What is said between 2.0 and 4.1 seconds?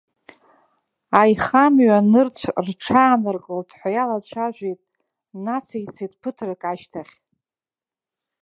нырцә рҽааныркылт ҳәа